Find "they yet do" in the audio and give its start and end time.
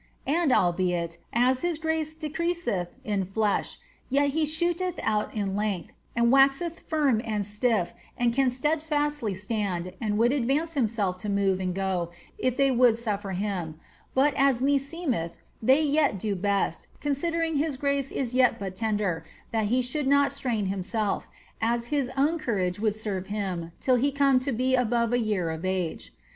15.61-16.35